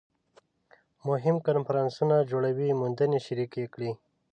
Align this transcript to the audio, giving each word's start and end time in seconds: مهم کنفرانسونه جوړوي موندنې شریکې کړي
مهم 1.09 1.35
کنفرانسونه 1.47 2.15
جوړوي 2.31 2.69
موندنې 2.79 3.19
شریکې 3.25 3.63
کړي 3.73 3.91